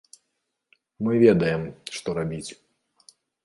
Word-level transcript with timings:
Мы 1.03 1.11
ведаем, 1.25 1.61
што 1.99 2.19
рабіць. 2.23 2.51